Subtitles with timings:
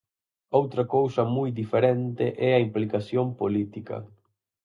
[0.59, 3.97] Outra cousa moi diferente é a implicación política.